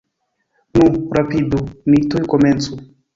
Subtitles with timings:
[0.77, 1.59] Nu, rapidu,
[1.93, 2.79] ni tuj komencu!